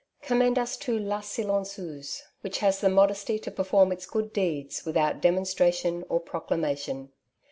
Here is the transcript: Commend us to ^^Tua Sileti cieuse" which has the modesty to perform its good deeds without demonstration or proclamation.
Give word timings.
Commend 0.23 0.57
us 0.57 0.77
to 0.77 0.99
^^Tua 0.99 1.19
Sileti 1.21 1.77
cieuse" 1.79 2.21
which 2.41 2.57
has 2.57 2.81
the 2.81 2.89
modesty 2.89 3.37
to 3.37 3.51
perform 3.51 3.91
its 3.91 4.07
good 4.07 4.33
deeds 4.33 4.83
without 4.83 5.21
demonstration 5.21 6.03
or 6.09 6.19
proclamation. 6.19 7.11